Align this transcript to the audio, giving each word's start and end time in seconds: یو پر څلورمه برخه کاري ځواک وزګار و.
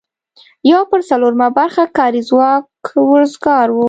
یو 0.71 0.81
پر 0.91 1.01
څلورمه 1.09 1.47
برخه 1.57 1.83
کاري 1.97 2.21
ځواک 2.29 2.65
وزګار 3.11 3.67
و. 3.71 3.77